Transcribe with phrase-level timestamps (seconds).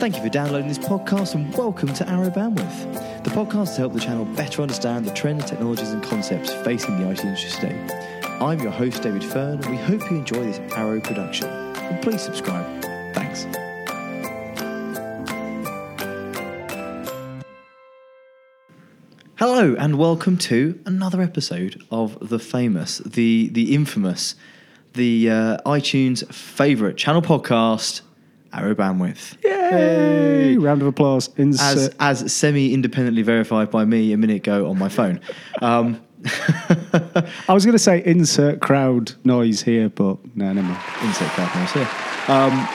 [0.00, 3.92] Thank you for downloading this podcast and welcome to Arrow Bandwidth, the podcast to help
[3.92, 8.18] the channel better understand the trends, technologies, and concepts facing the IT industry today.
[8.40, 11.48] I'm your host, David Fern, and we hope you enjoy this Arrow production.
[11.48, 12.64] And please subscribe.
[13.12, 13.44] Thanks.
[19.36, 24.34] Hello, and welcome to another episode of the famous, the the infamous,
[24.94, 28.00] the uh, iTunes favorite channel podcast,
[28.52, 29.42] Arrow Bandwidth.
[29.44, 30.56] Yay!
[30.56, 31.28] Round of applause.
[31.28, 31.94] as Insert.
[32.00, 35.20] as semi independently verified by me a minute ago on my phone.
[35.62, 36.00] Um,
[37.48, 40.82] I was going to say insert crowd noise here, but no, never mind.
[41.02, 41.88] insert crowd noise here.
[42.28, 42.68] Um,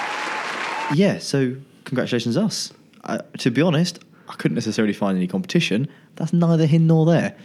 [0.93, 2.73] yeah, so congratulations us.
[3.03, 5.87] I, to be honest, I couldn't necessarily find any competition.
[6.15, 7.35] That's neither here nor there.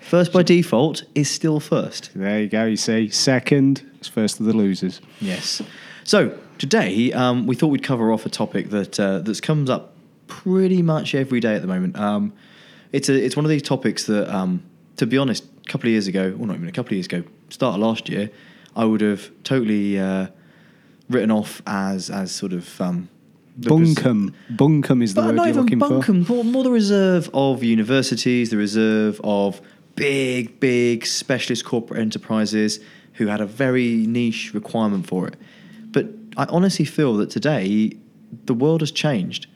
[0.00, 2.10] First by default is still first.
[2.14, 2.64] There you go.
[2.64, 5.00] You see, second is first of the losers.
[5.20, 5.62] Yes.
[6.02, 9.94] So today um, we thought we'd cover off a topic that uh, that comes up
[10.28, 11.98] pretty much every day at the moment.
[11.98, 12.32] Um,
[12.92, 14.62] it's a it's one of these topics that, um,
[14.96, 17.06] to be honest, a couple of years ago, or not even a couple of years
[17.06, 18.30] ago, start of last year,
[18.76, 20.28] I would have totally uh,
[21.10, 23.08] written off as as sort of um,
[23.58, 24.32] Bunkum.
[24.52, 25.88] Bunkum is the word not you're even looking for.
[25.88, 29.60] bunkum, more, more the reserve of universities, the reserve of
[29.96, 32.78] big, big specialist corporate enterprises
[33.14, 35.34] who had a very niche requirement for it.
[35.90, 37.92] But I honestly feel that today
[38.44, 39.46] the world has changed.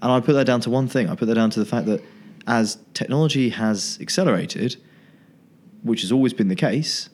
[0.00, 1.08] And I put that down to one thing.
[1.08, 2.02] I put that down to the fact that
[2.46, 4.76] as technology has accelerated,
[5.82, 7.08] which has always been the case,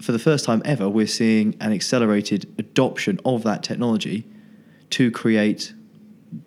[0.00, 4.24] for the first time ever, we're seeing an accelerated adoption of that technology
[4.90, 5.72] to create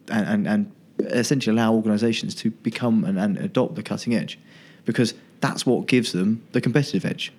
[0.09, 4.39] and, and, and essentially allow organizations to become and, and adopt the cutting edge
[4.85, 7.33] because that's what gives them the competitive edge.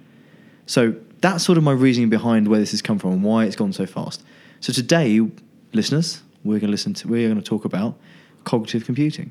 [0.66, 3.56] So that's sort of my reasoning behind where this has come from and why it's
[3.56, 4.23] gone so fast.
[4.61, 5.27] So today,
[5.73, 7.97] listeners, we're going to listen to we're going to talk about
[8.45, 9.31] cognitive computing.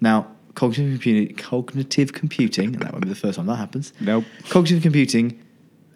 [0.00, 3.92] Now, cognitive computing, cognitive computing, and that won't be the first time that happens.
[4.00, 4.24] Nope.
[4.48, 5.38] Cognitive computing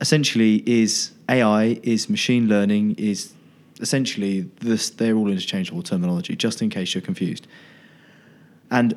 [0.00, 3.32] essentially is AI, is machine learning, is
[3.80, 4.90] essentially this.
[4.90, 7.46] They're all interchangeable terminology, just in case you're confused.
[8.70, 8.94] And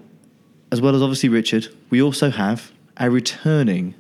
[0.72, 3.96] as well as obviously Richard, we also have a returning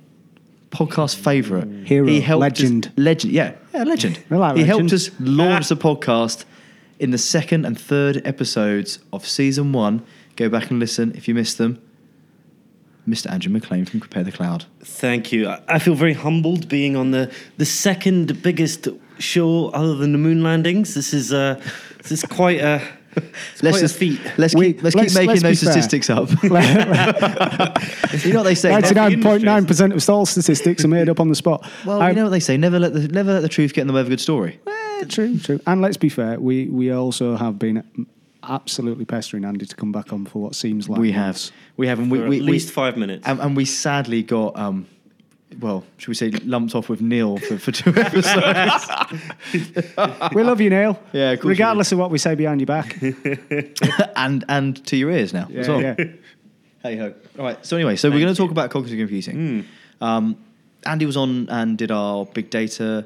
[0.71, 1.67] podcast favourite.
[1.87, 2.91] Hero, helped us- legend.
[2.95, 4.19] legend, yeah, yeah, legend.
[4.29, 6.45] Like he helped us launch the podcast
[6.99, 10.01] in the second and third episodes of season one.
[10.35, 11.79] Go back and listen if you missed them.
[13.07, 13.31] Mr.
[13.31, 14.65] Andrew McLean from Prepare the Cloud.
[14.81, 15.47] Thank you.
[15.49, 18.87] I- I feel very humbled being on the, the second biggest
[19.17, 20.93] show other than the moon landings.
[20.93, 21.59] This is uh,
[21.97, 22.81] this is quite a
[23.15, 24.19] it's quite a just feat.
[24.37, 25.71] let's We- keep let's, let's- keep making let's be those fair.
[25.81, 26.29] statistics up.
[28.25, 28.69] you know what they say.
[28.71, 31.67] Ninety-nine point nine percent of all statistics are made up on the spot.
[31.85, 32.57] Well, Um, you know what they say.
[32.57, 34.59] Never let the never let the truth get in the way of a good story.
[34.67, 35.59] eh, true, true.
[35.67, 37.83] And let's be fair, we we also have been
[38.43, 41.99] absolutely pestering Andy to come back on for what seems like we have, we have,
[41.99, 43.27] and we, we at we- least five minutes.
[43.27, 44.87] and, and we sadly got um,
[45.59, 48.85] well, should we say lumped off with Neil for, for two episodes.
[50.33, 50.99] We love you, Neil.
[51.13, 52.97] Yeah, of course Regardless of what we say behind your back.
[54.15, 55.81] and and to your ears now as Yeah, well.
[55.81, 55.95] yeah.
[56.83, 57.13] Hey ho.
[57.37, 57.65] All right.
[57.65, 59.65] So anyway, so we're going to talk about cognitive computing.
[60.01, 60.37] Um,
[60.85, 63.05] Andy was on and did our big data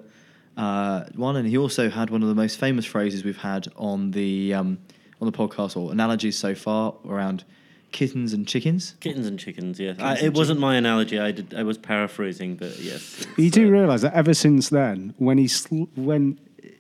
[0.58, 4.12] uh, one, and he also had one of the most famous phrases we've had on
[4.12, 4.78] the um,
[5.20, 7.44] on the podcast or analogies so far around
[7.94, 8.96] kittens and chickens.
[9.00, 9.98] Kittens and chickens, yes.
[10.00, 11.18] I, and it wasn't my analogy.
[11.20, 11.54] I did.
[11.54, 13.26] I was paraphrasing, but yes.
[13.38, 16.38] You it's, do uh, realise that ever since then, when he sl- when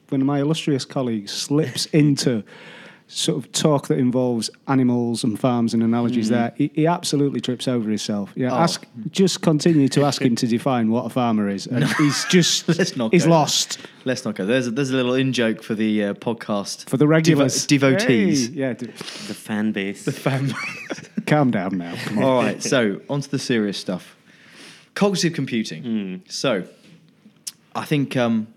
[0.10, 2.44] when my illustrious colleague slips into
[3.08, 7.68] sort of talk that involves animals and farms and analogies, there he, he absolutely trips
[7.68, 8.32] over himself.
[8.36, 8.56] Yeah, Oh.
[8.58, 12.68] ask just continue to ask him to define what a farmer is, and he's just
[12.78, 14.46] Let's not he's go lost Let's not go.
[14.46, 17.68] There's a, there's a little in joke for the uh, podcast for the regulars devo-
[17.68, 18.48] devotees.
[18.48, 20.04] Hey, yeah, d- the fan base.
[21.26, 21.96] calm down now.
[22.18, 24.16] All right, so on to the serious stuff.
[24.96, 26.22] Cognitive computing.
[26.28, 26.66] So,
[27.76, 28.48] I think um,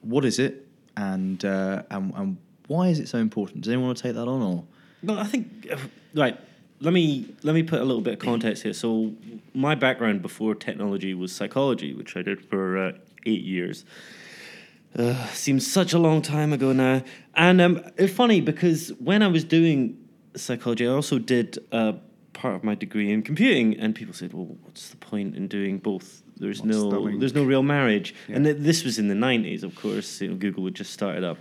[0.00, 3.62] what is it, and, uh, and and why is it so important?
[3.62, 4.64] Does anyone want to take that on, or
[5.02, 5.76] Well, I think uh,
[6.14, 6.38] right.
[6.80, 8.72] Let me let me put a little bit of context here.
[8.72, 9.12] So,
[9.54, 12.92] my background before technology was psychology, which I did for uh,
[13.26, 13.84] eight years.
[14.96, 17.02] Uh, seems such a long time ago now,
[17.34, 19.98] and um, it's funny because when I was doing
[20.36, 21.94] psychology, I also did uh,
[22.32, 25.78] part of my degree in computing, and people said, "Well, what's the point in doing
[25.78, 27.18] both?" There's What's no link?
[27.20, 28.36] there's no real marriage, Yeah.
[28.36, 30.20] and th- this was in the '90s, of course.
[30.20, 31.38] You know, Google had just started up.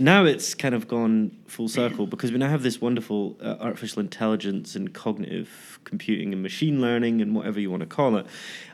[0.00, 4.00] Now it's kind of gone full circle because we now have this wonderful uh, artificial
[4.00, 8.26] intelligence and cognitive computing and machine learning and whatever you want to call it.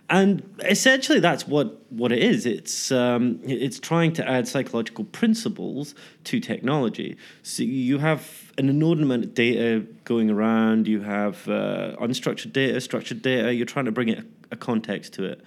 [0.08, 2.46] And essentially, that's what, what it is.
[2.46, 7.16] It's um, it's trying to add psychological principles to technology.
[7.42, 10.86] So you have an inordinate amount of data going around.
[10.86, 13.52] You have uh, unstructured data, structured data.
[13.52, 15.42] You're trying to bring it a, a context to it.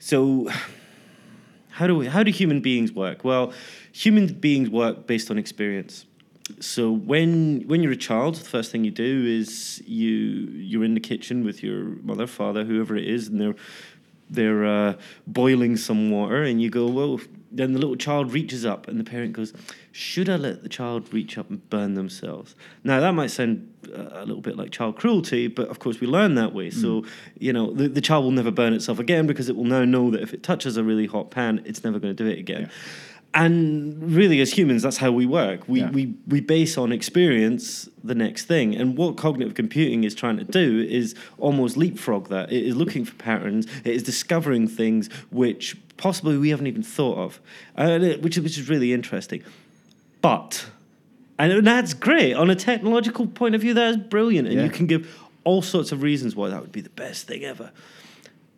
[0.00, 0.50] So
[1.74, 3.24] how do we, how do human beings work?
[3.24, 3.52] Well,
[3.92, 6.06] human beings work based on experience.
[6.60, 10.10] So when when you're a child, the first thing you do is you
[10.70, 13.56] you're in the kitchen with your mother, father, whoever it is, and they're
[14.30, 14.94] they're uh,
[15.26, 17.20] boiling some water, and you go, well.
[17.56, 19.52] Then the little child reaches up, and the parent goes,
[19.92, 24.24] "Should I let the child reach up and burn themselves?" Now that might sound a
[24.26, 26.70] little bit like child cruelty, but of course we learn that way.
[26.70, 27.04] So
[27.38, 30.10] you know the, the child will never burn itself again because it will now know
[30.10, 32.70] that if it touches a really hot pan, it's never going to do it again.
[33.36, 35.68] And really, as humans, that's how we work.
[35.68, 35.90] We, Yeah.
[35.90, 38.76] we, we base on experience the next thing.
[38.76, 42.52] And what cognitive computing is trying to do is almost leapfrog that.
[42.52, 47.18] It is looking for patterns, it is discovering things which possibly we haven't even thought
[47.18, 47.40] of,
[47.76, 49.42] uh, which, which is really interesting.
[50.22, 50.66] But,
[51.38, 52.34] and that's great.
[52.34, 54.48] On a technological point of view, that is brilliant.
[54.48, 54.64] And Yeah.
[54.64, 55.08] you can give
[55.44, 57.70] all sorts of reasons why that would be the best thing ever.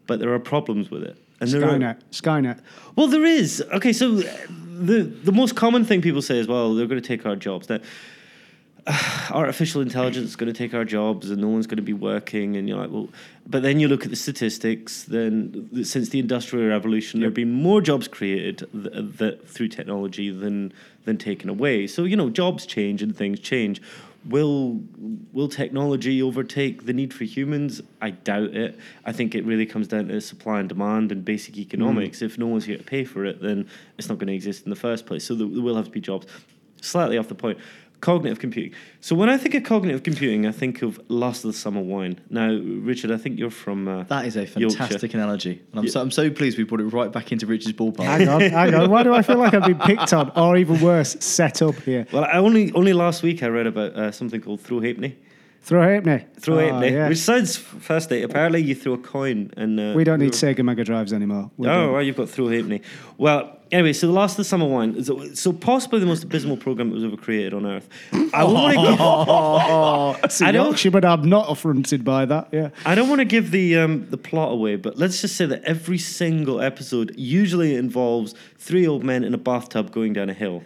[0.06, 1.16] But there are problems with it.
[1.40, 1.96] And there are, Skynet.
[2.12, 2.58] Skynet.
[2.94, 3.62] well, there is.
[3.72, 7.26] Okay, so the the most common thing people say is, well, they're going to take
[7.26, 7.68] our jobs.
[7.68, 7.80] Now,
[9.30, 12.56] artificial intelligence is going to take our jobs, and no one's going to be working.
[12.56, 13.08] And you're like, well,
[13.46, 15.04] but then you look at the statistics.
[15.04, 20.30] Then, since the industrial revolution, there have been more jobs created th- th- through technology
[20.30, 20.72] than
[21.04, 21.86] than taken away.
[21.86, 23.82] So you know, jobs change and things change.
[24.24, 24.80] Will
[25.32, 27.80] will technology overtake the need for humans?
[28.00, 28.78] I doubt it.
[29.04, 31.60] I think it really comes down to supply and demand and basic hmm.
[31.60, 32.22] economics.
[32.22, 33.68] If no one's here to pay for it, then
[33.98, 35.24] it's not going to exist in the first place.
[35.24, 36.26] So there, there will have to be jobs.
[36.82, 37.58] Slightly off the point.
[38.02, 38.72] Cognitive computing.
[39.00, 42.20] So when I think of cognitive computing, I think of Last of the Summer Wine.
[42.28, 43.88] Now, Richard, I think you're from.
[43.88, 44.76] Uh, That is a Yorkshire.
[44.78, 45.62] fantastic analogy.
[45.72, 45.90] And I'm, Yeah.
[45.92, 48.04] so, I'm so pleased we brought it right back into Richard's ballpark.
[48.04, 48.90] Hang on, hang on.
[48.90, 52.06] Why do I feel like I've been picked on, or even worse, set up here?
[52.12, 55.16] Well, I only only last week I read about uh, something called throw halfpenny.
[55.62, 56.26] Throw halfpenny.
[56.38, 57.08] Throw Oh, halfpenny, yeah.
[57.08, 58.24] which sounds fascinating.
[58.30, 61.50] Apparently, you throw a coin and uh, We don't need Sega Mega Drives anymore.
[61.56, 61.92] We Oh, don't.
[61.94, 62.82] well, you've got through halfpenny.
[63.18, 65.02] Well, anyway, so the last of the summer wine.
[65.04, 67.88] So, so possibly the most abysmal program that was ever created on Earth.
[68.32, 69.00] I want to give.
[69.00, 72.48] A I don't- Yorkshire, but I'm not affronted by that.
[72.52, 72.70] Yeah.
[72.84, 75.62] I don't want to give the um, the plot away, but let's just say that
[75.64, 80.64] every single episode usually involves three old men in a bathtub going down a hill.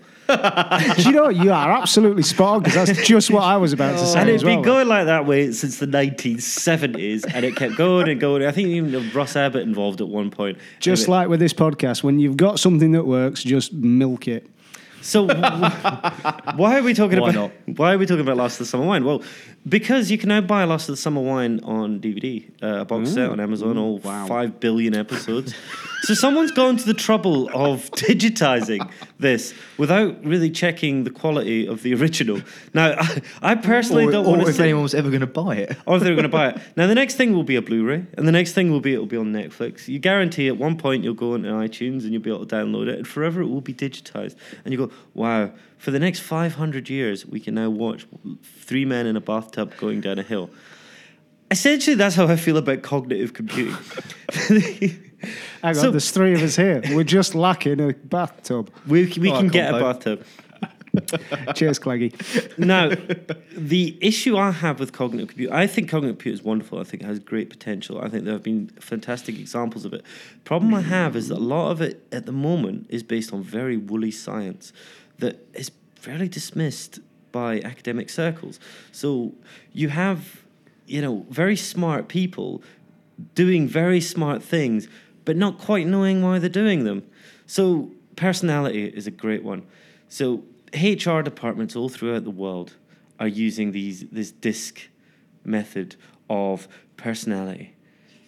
[0.97, 1.37] Do you know what?
[1.37, 4.29] You are absolutely spot on because that's just what I was about to say and
[4.31, 4.56] as it'd well.
[4.56, 8.44] been going like that way since the 1970s, and it kept going and going.
[8.44, 10.59] I think even there Russ Abbot involved at one point.
[10.79, 14.47] Just Anyway, like with this podcast, when you've got something that works, just milk it.
[15.03, 15.27] So,
[16.56, 18.85] why are we talking Why about why are we talking about Last of the Summer
[18.85, 19.05] Wine?
[19.05, 19.23] Well,
[19.69, 23.11] because you can now buy Last of the Summer Wine on DVD, uh, a box
[23.11, 24.27] set on Amazon, all wow.
[24.27, 25.55] five billion episodes.
[26.03, 31.83] so someone's gone to the trouble of digitizing this without really checking the quality of
[31.83, 32.41] the original.
[32.73, 35.57] Now, I, I personally or don't want to if anyone was ever going to buy
[35.57, 35.77] it.
[35.85, 36.61] or if they were going to buy it.
[36.77, 39.05] Now, the next thing will be a Blu-ray, and the next thing will be it'll
[39.05, 39.89] be on Netflix.
[39.89, 42.89] You guarantee at one point you'll go into iTunes and you'll be able to download
[42.89, 44.37] it, and forever it will be digitized.
[44.65, 45.53] And you go, wow!
[45.81, 48.06] For the next five hundred years, we can now watch
[48.43, 50.50] three men in a bathtub going down a hill.
[51.50, 53.75] Essentially, that's how I feel about cognitive computing.
[55.62, 56.82] Hang So- on, there's three of us here.
[56.93, 58.71] We're just lacking a bathtub.
[58.87, 60.22] we we Oh, can get a bathtub.
[61.55, 62.13] Cheers, Claggy.
[62.58, 62.91] now,
[63.56, 66.81] the issue I have with cognitive computing, I think cognitive computing is wonderful.
[66.81, 68.01] I think it has great potential.
[68.03, 70.03] I think there have been fantastic examples of it.
[70.44, 73.41] Problem I have is that a lot of it at the moment is based on
[73.43, 74.72] very woolly science
[75.20, 77.00] that is fairly dismissed
[77.32, 78.58] by academic circles.
[78.93, 79.32] So
[79.72, 80.43] you have,
[80.86, 82.62] you know, very smart people
[83.34, 84.89] doing very smart things,
[85.24, 87.05] but not quite knowing why they're doing them.
[87.46, 89.62] So personality is a great one.
[90.08, 90.43] So
[90.74, 92.74] HR departments all throughout the world
[93.19, 94.89] are using these this DISC
[95.44, 95.96] method
[96.29, 97.74] of personality.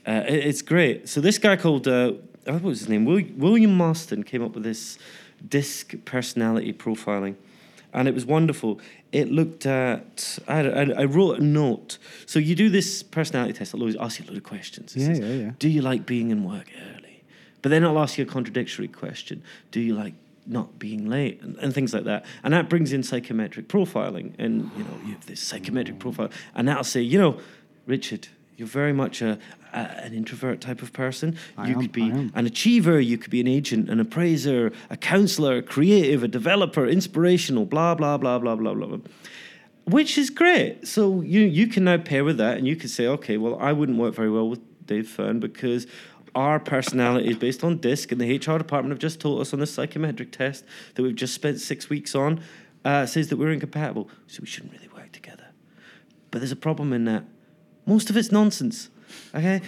[0.06, 1.08] Uh, it- it's great.
[1.08, 2.12] So this guy called uh,
[2.46, 3.04] oh, what was his name?
[3.04, 4.98] William Marston came up with this
[5.48, 7.34] DISC personality profiling,
[7.92, 8.80] and it was wonderful.
[9.12, 11.98] It looked at I, I, I wrote a note.
[12.26, 13.70] So you do this personality test.
[13.74, 14.96] It'll always ask you a lot of questions.
[14.96, 15.50] It Yeah, says, yeah, yeah.
[15.58, 17.22] Do you like being in work early?
[17.60, 19.42] But then it'll ask you a contradictory question.
[19.70, 20.14] Do you like
[20.46, 22.24] not being late and, and things like that?
[22.42, 24.32] And that brings in psychometric profiling.
[24.38, 27.38] And you know, you have this psychometric profile, and that'll say, you know,
[27.86, 29.38] Richard, You're very much a,
[29.72, 31.36] a an introvert type of person.
[31.56, 33.00] I you am, could be an achiever.
[33.00, 37.64] You could be an agent, an appraiser, a counselor, a creative, a developer, inspirational.
[37.64, 38.86] Blah blah blah blah blah blah.
[38.86, 38.98] blah.
[39.84, 40.86] Which is great.
[40.86, 43.72] So you you can now pair with that, and you could say, okay, well, I
[43.72, 45.86] wouldn't work very well with Dave Fern because
[46.34, 49.60] our personality is based on DISC, and the HR department have just told us on
[49.60, 52.40] this psychometric test that we've just spent six weeks on
[52.84, 55.46] uh, says that we're incompatible, so we shouldn't really work together.
[56.30, 57.24] But there's a problem in that.
[57.86, 58.90] Most of it's nonsense.
[59.34, 59.60] Okay?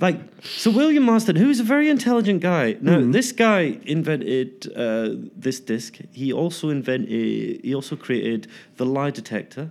[0.00, 2.76] Like, so William Marston, who's a very intelligent guy.
[2.80, 5.98] Now, this guy invented uh, this DISC.
[6.12, 9.70] He also invented, he also created the lie detector.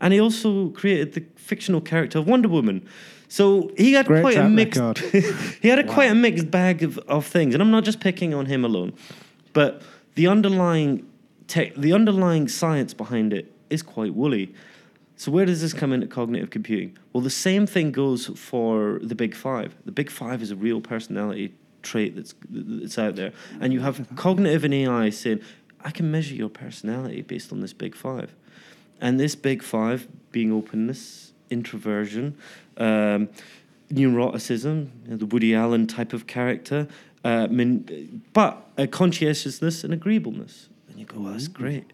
[0.00, 2.86] And he also created the fictional character of Wonder Woman.
[3.28, 4.98] So he had Great quite a mixed
[5.62, 7.54] he had a quite a mixed bag of, of things.
[7.54, 8.94] And I'm not just picking on him alone.
[9.52, 9.82] But
[10.14, 11.06] the underlying
[11.46, 14.54] tech the underlying science behind it is quite woolly.
[15.20, 16.96] So where does this come into cognitive computing?
[17.12, 19.76] Well, the same thing goes for the Big Five.
[19.84, 24.08] The Big Five is a real personality trait that's that's out there, and you have
[24.16, 25.40] cognitive and AI saying,
[25.84, 28.34] "I can measure your personality based on this Big Five.
[28.98, 32.34] and this Big Five being openness, introversion,
[32.78, 33.28] um,
[33.92, 36.88] neuroticism, you know, the Woody Allen type of character,
[37.24, 41.92] uh, min- but a conscientiousness and agreeableness, and you go, "Well, that's great."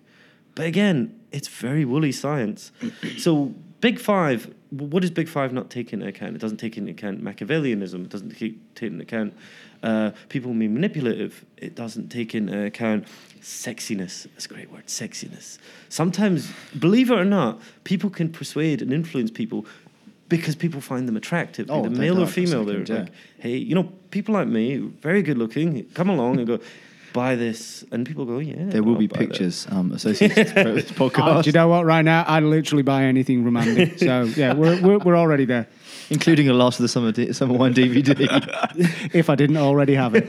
[0.57, 2.73] But again, it's very woolly science.
[3.19, 6.35] so, Big Five, what does Big Five not take into account?
[6.35, 8.07] It doesn't take into account Machiavellianism.
[8.07, 9.35] It doesn't take, take into account
[9.83, 11.45] uh, people being manipulative.
[11.59, 13.07] It doesn't take into account
[13.41, 14.27] sexiness.
[14.33, 15.59] That's a great word, sexiness.
[15.91, 19.67] Sometimes, believe it or not, people can persuade and influence people
[20.29, 22.65] because people find them attractive, Oh, either male or female.
[22.65, 26.47] They're second, like, hey, you know, people like me, very good looking, come along and
[26.47, 26.61] go,
[27.23, 27.85] buy this.
[27.91, 28.67] And people go, yeah.
[28.75, 31.69] There will I'll be buy pictures um, associated with this Oh, podcast, do you know
[31.69, 31.85] what?
[31.85, 33.99] Right now, I'd literally buy anything romantic.
[34.09, 35.67] so yeah, we're, we're we're already there.
[36.11, 38.11] including a Last of the Summer D- Summer Wine DVD.
[39.13, 40.27] If I didn't already have it,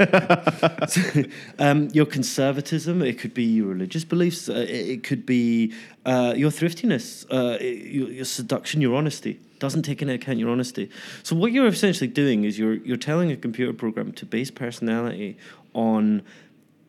[1.60, 5.74] um, your conservatism, it could be your religious beliefs, uh, it, it could be
[6.06, 9.39] uh, your thriftiness, uh, your, your seduction, your honesty.
[9.60, 10.89] Doesn't take into account your honesty.
[11.24, 15.36] So what you're essentially doing is you're you're telling a computer program to base personality
[15.74, 16.22] on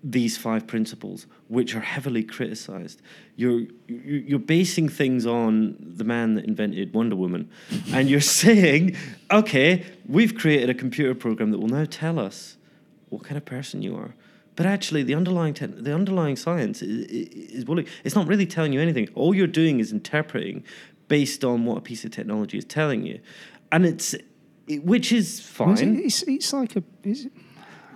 [0.03, 3.03] these five principles, which are heavily criticized.
[3.37, 7.49] You're you- you're basing things on the man that invented Wonder Woman,
[7.93, 8.97] and you're saying,
[9.33, 12.57] okay, we've created a computer program that will now tell us
[13.09, 14.15] what kind of person you are.
[14.57, 17.65] But actually, the underlying te- the underlying science is, is.
[18.05, 19.09] It's not really telling you anything.
[19.15, 20.65] All you're doing is interpreting
[21.09, 23.21] based on what a piece of technology is telling you,
[23.73, 24.15] and it's
[24.67, 25.29] it, which is
[25.59, 25.97] Well, it's- fine.
[26.05, 26.83] It's, it's like a.
[27.05, 27.29] It's, I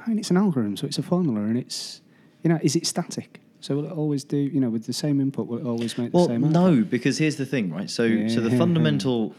[0.09, 2.01] mean, it's an algorithm, so it's a formula, and it's
[2.43, 3.41] you know, is it static?
[3.61, 5.47] So will it always do you know with the same input?
[5.47, 6.45] Will it always make well, the same?
[6.45, 6.53] output?
[6.53, 7.89] no, because here's the thing, right?
[7.89, 9.35] So, so the fundamental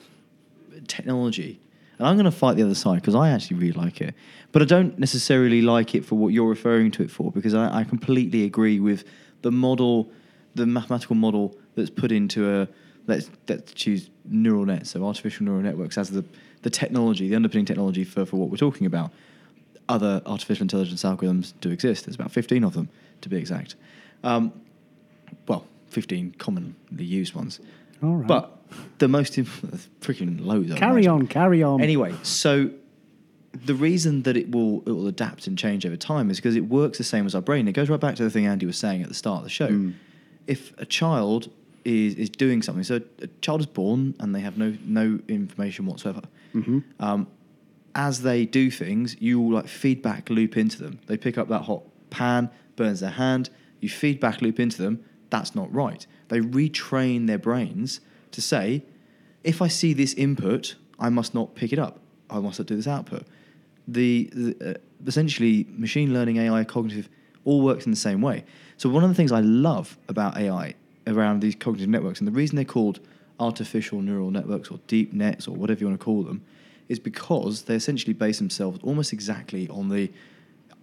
[0.88, 1.60] technology,
[1.98, 4.16] and I'm going to fight the other side because I actually really like it,
[4.54, 7.80] but I don't necessarily like it for what you're referring to it for because I,
[7.80, 9.04] I completely agree with
[9.42, 10.10] the model,
[10.56, 12.68] the mathematical model that's put into a
[13.08, 16.24] let's let's choose neural nets, so artificial neural networks as the
[16.62, 19.12] the technology, the underpinning technology for, for what we're talking about.
[19.90, 22.06] Other artificial intelligence algorithms do exist.
[22.06, 22.90] There's about 15 of them,
[23.22, 23.76] to be exact.
[24.24, 24.54] Um,
[25.48, 27.60] well, 15 commonly used ones.
[28.02, 28.28] All right.
[28.28, 28.58] But
[29.00, 29.34] the most
[30.02, 30.72] freaking loads.
[30.72, 31.12] I carry imagine.
[31.12, 31.82] on, carry on.
[31.82, 32.72] Anyway, so
[33.54, 36.68] the reason that it will it will adapt and change over time is because it
[36.68, 37.68] works the same as our brain.
[37.68, 39.50] It goes right back to the thing Andy was saying at the start of the
[39.50, 39.70] show.
[39.70, 39.94] Mm.
[40.48, 41.50] If a child
[41.86, 45.86] is is doing something, so a child is born and they have no no information
[45.86, 46.22] whatsoever.
[46.54, 46.80] Mm-hmm.
[47.00, 47.28] Um,
[47.96, 51.00] as they do things, you will like feedback loop into them.
[51.08, 53.50] They pick up that hot pan, burns their hand.
[53.80, 55.04] You feedback loop into them.
[55.30, 56.06] That's not right.
[56.30, 58.00] They retrain their brains
[58.32, 58.84] to say,
[59.44, 62.00] if I see this input, I must not pick it up.
[62.30, 63.26] I must not do this output.
[63.88, 67.10] The, the uh, essentially machine learning, AI, cognitive,
[67.46, 68.46] all works in the same way.
[68.78, 72.32] So one of the things I love about AI around these cognitive networks, and the
[72.32, 73.00] reason they're called
[73.40, 76.44] artificial neural networks or deep nets or whatever you want to call them,
[76.90, 80.12] is because they essentially base themselves almost exactly on the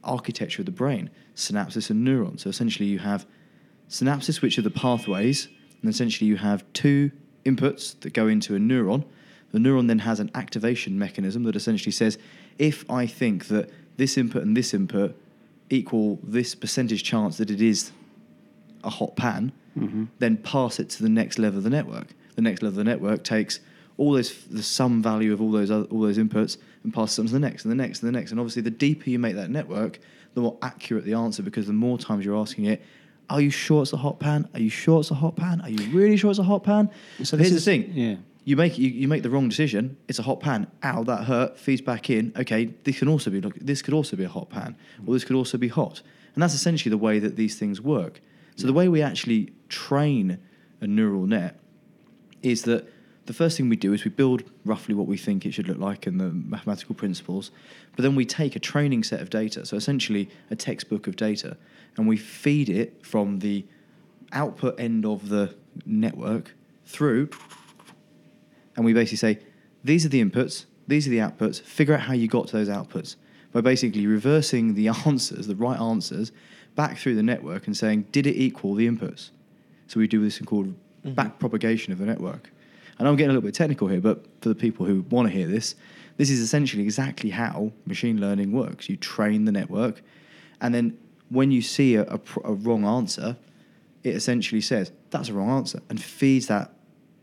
[0.03, 2.43] architecture of the brain, synapses and neurons.
[2.43, 3.27] So essentially, you have
[3.89, 5.49] synapses, which are the pathways,
[5.83, 7.11] and essentially you have two
[7.45, 9.05] inputs that go into a neuron.
[9.53, 12.19] The neuron then has an activation mechanism that essentially says,
[12.59, 15.17] if I think that this input and this input
[15.69, 17.93] equal this percentage chance that it is
[18.85, 20.05] a hot pan, mm-hmm.
[20.19, 22.09] then pass it to the next level of the network.
[22.37, 23.61] The next level of the network takes
[24.01, 27.27] all those the sum value of all those other, all those inputs and pass them
[27.27, 28.31] to the next and the next and the next.
[28.31, 30.01] And obviously, the deeper you make that network,
[30.33, 32.83] the more accurate the answer because the more times you're asking it,
[33.29, 34.49] "Are you sure it's a hot pan?
[34.55, 35.61] Are you sure it's a hot pan?
[35.61, 36.89] Are you really sure it's a hot pan?"
[37.23, 38.17] So here's is- the thing: yeah.
[38.45, 39.99] You make you, you make the wrong decision.
[40.09, 40.67] It's a hot pan.
[40.83, 41.59] Ow, that hurt.
[41.59, 42.33] Feeds back in.
[42.35, 43.57] Okay, this can also be look.
[43.59, 44.77] This could also be a hot pan,
[45.07, 46.01] or this could also be hot.
[46.35, 48.23] And that's essentially the way that these things work.
[48.57, 50.39] So the way we actually train
[50.81, 51.61] a neural net
[52.43, 52.89] is that
[53.27, 55.79] the first thing we do is we build roughly what we think it should look
[55.79, 57.51] like and the mathematical principles,
[57.95, 61.57] but then we take a training set of data, so essentially a textbook of data,
[61.97, 63.65] and we feed it from the
[64.33, 65.55] output end of the
[65.87, 66.55] network
[66.87, 67.29] through,
[68.77, 69.39] and we basically say,
[69.85, 72.69] these are the inputs, these are the outputs, figure out how you got to those
[72.69, 73.17] outputs
[73.53, 76.33] by basically reversing the answers, the right answers,
[76.75, 79.31] back through the network and saying, did it equal the inputs?
[79.89, 81.15] So we do this thing called Mm-hmm.
[81.15, 82.51] back propagation of the network.
[83.01, 85.33] And I'm getting a little bit technical here, but for the people who want to
[85.33, 85.75] hear this,
[86.19, 88.91] this is essentially exactly how machine learning works.
[88.91, 90.03] You train the network,
[90.61, 90.99] and then
[91.31, 93.39] when you see a, a, a wrong answer,
[94.05, 96.73] it essentially says that's a wrong answer and feeds that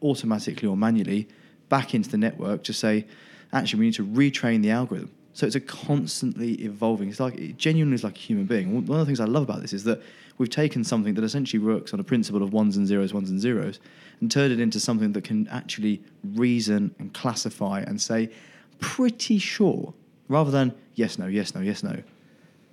[0.01, 1.27] automatically or manually
[1.69, 3.05] back into the network to say,
[3.53, 5.11] actually, we need to retrain the algorithm.
[5.37, 7.09] So it's a constantly evolving.
[7.09, 8.73] It's like it genuinely is like a human being.
[8.87, 10.01] One of the things I love about this is that
[10.39, 13.39] we've taken something that essentially works on a principle of ones and zeros, ones and
[13.39, 13.79] zeros,
[14.19, 16.01] and turned it into something that can actually
[16.33, 18.31] reason and classify and say,
[18.79, 19.93] pretty sure,
[20.27, 22.01] rather than yes, no, yes, no, yes, no.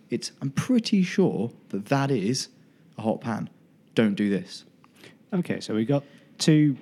[0.08, 2.48] It's I'm pretty sure that that is
[2.96, 3.50] a hot pan.
[3.94, 4.64] Don't do this.
[5.34, 6.02] Okay, so we got
[6.38, 6.78] two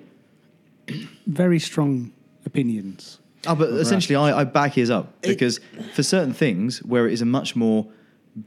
[1.27, 2.13] very strong
[2.45, 3.19] opinions.
[3.45, 5.59] Oh, but essentially, I, I back his up because
[5.93, 7.87] for certain things where it is a much more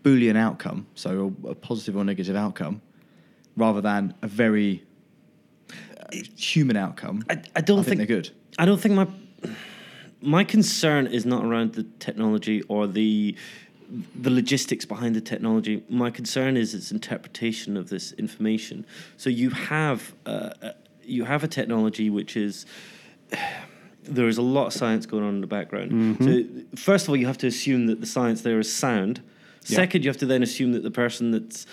[0.02, 2.80] Boolean outcome, so a, a positive or negative outcome,
[3.56, 4.84] rather than a very
[5.70, 8.30] uh, human outcome, I, I don't think, they're good.
[8.58, 9.06] I don't think my
[10.22, 13.36] my concern is not around the technology or the
[14.14, 15.84] the logistics behind the technology.
[15.88, 18.84] My concern is its interpretation of this information.
[19.16, 20.72] So you have uh, uh,
[21.04, 22.66] you have a technology which is
[24.08, 25.92] there is a lot of science going on in the background.
[25.92, 26.24] Mm-hmm.
[26.24, 29.20] So first of all, you have to assume that the science there is sound.
[29.66, 29.76] Yeah.
[29.76, 31.66] Second, you have to then assume that the person that's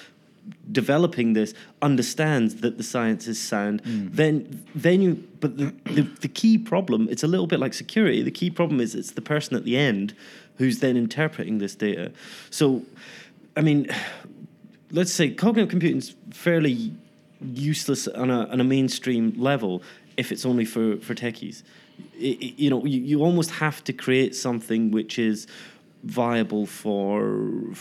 [0.71, 4.13] developing this understands that the science is sound mm.
[4.13, 8.21] then then you but the, the the key problem it's a little bit like security
[8.21, 10.13] the key problem is it's the person at the end
[10.57, 12.11] who's then interpreting this data
[12.49, 12.81] so
[13.55, 13.87] i mean
[14.91, 16.93] let's say cognitive computing is fairly
[17.41, 19.81] useless on a, on a mainstream level
[20.17, 21.63] if it's only for, for techies.
[22.15, 25.47] I- I- you know, you, you almost have to create something which is
[26.03, 27.73] viable for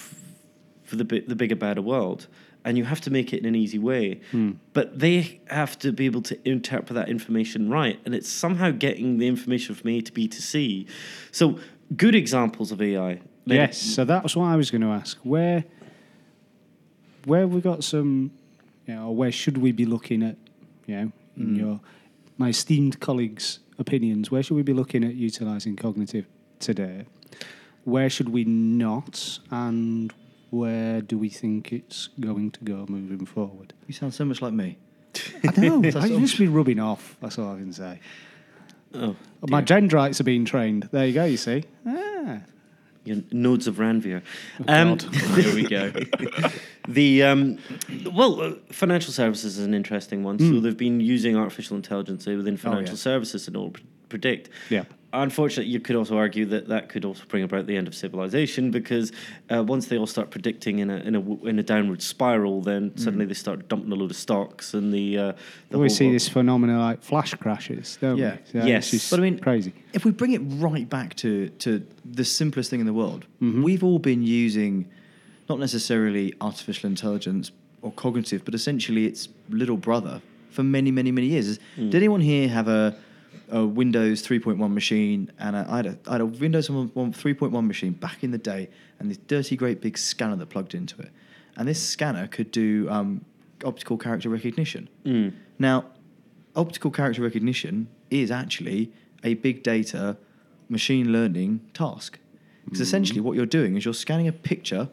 [0.85, 2.27] for the the bigger, better world,
[2.65, 4.21] and you have to make it in an easy way.
[4.31, 4.53] Hmm.
[4.73, 9.19] But they have to be able to interpret that information right, and it's somehow getting
[9.19, 10.87] the information from A to B to C.
[11.31, 11.59] So,
[11.97, 13.21] good examples of AI.
[13.45, 15.19] Like- Yes, so that's what I was going to ask.
[15.25, 15.65] Where,
[17.25, 18.31] where have we got some,
[18.87, 20.37] you know, or where should we be looking at,
[20.87, 21.57] you know, in hmm.
[21.57, 21.81] your,
[22.43, 26.27] my esteemed colleagues' opinions, where should we be looking at utilising cognitive
[26.59, 27.05] today?
[27.85, 30.13] Where should we not, and
[30.51, 33.75] where do we think it's going to go moving forward?
[33.87, 34.77] You sound so much like me.
[35.49, 35.81] I know.
[35.81, 36.19] That's I all.
[36.21, 37.17] just be rubbing off.
[37.21, 38.01] That's all I can say.
[38.95, 39.15] Oh,
[39.49, 39.77] My dear.
[39.81, 40.89] dendrites are being trained.
[40.91, 41.25] There you go.
[41.25, 41.63] You see.
[41.87, 42.41] Ah.
[43.05, 44.23] Your nodes of Ranvier.
[44.61, 45.15] Oh, Um, God.
[45.15, 45.93] Here we go.
[46.89, 47.59] The um,
[48.13, 50.39] well, uh, financial services is an interesting one.
[50.39, 50.63] So Mm.
[50.63, 52.99] they've been using artificial intelligence within financial yeah.
[53.11, 54.51] services in order to predict.
[54.69, 54.85] Yeah.
[55.15, 58.71] Unfortunately, you could also argue that that could also bring about the end of civilization
[58.71, 59.13] because
[59.55, 62.63] uh, once they all start predicting in a in a w- in a downward spiral,
[62.63, 65.33] then suddenly they start dumping a load of stocks and the uh,
[65.69, 68.39] the we whole see world- this phenomena like flash crashes, don't Yeah.
[68.55, 68.61] we?
[68.61, 69.11] So Yes.
[69.11, 69.73] But I mean- crazy.
[69.93, 73.63] if we bring it right back to, to the simplest thing in the world, Mhm.
[73.63, 74.87] we've all been using
[75.49, 77.53] not necessarily artificial intelligence
[77.83, 81.59] or cognitive, but essentially its little brother for many, many, many years.
[81.77, 82.95] Did anyone here have a,
[83.51, 85.31] a Windows 3.1 machine?
[85.39, 88.69] And a, I, had a, I had a Windows 3.1 machine back in the day,
[88.99, 91.11] and this dirty, great big scanner that plugged into it.
[91.57, 93.25] And this scanner could do um,
[93.65, 94.89] optical character recognition.
[95.05, 95.35] Mm.
[95.59, 95.87] Now,
[96.55, 98.93] optical character recognition is actually
[99.25, 100.17] a big data
[100.69, 102.19] machine learning task.
[102.65, 104.89] Because essentially, what you're doing is you're scanning a picture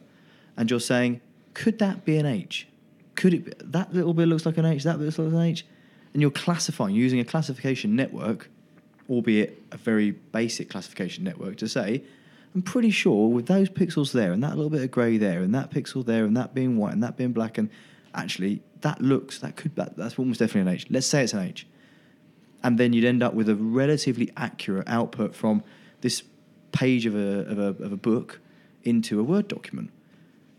[0.60, 1.22] and you're saying,
[1.54, 2.67] could that be an H?
[3.15, 5.41] Could it be, that little bit looks like an H, that bit looks like an
[5.41, 5.65] H?
[6.13, 8.50] And you're classifying using a classification network,
[9.10, 12.04] albeit a very basic classification network, to say,
[12.54, 15.56] I'm pretty sure with those pixels there and that little bit of grey there and
[15.56, 17.69] that pixel there and that being white and that being black and
[18.13, 20.88] actually that looks that could that, that's almost definitely an H.
[20.89, 21.67] Let's say it's an H,
[22.63, 25.63] and then you'd end up with a relatively accurate output from
[26.02, 26.24] this
[26.74, 28.41] page of a of a, of a book
[28.84, 29.91] into a Word document.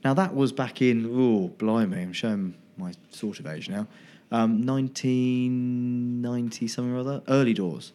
[0.05, 3.87] Now that was back in oh blimey, I'm showing my sort of age now,
[4.33, 7.93] um, 1990 something or other, early doors.